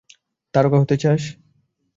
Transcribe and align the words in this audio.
তারকা 0.53 0.77
হতে 0.81 0.95
চাস? 1.03 1.21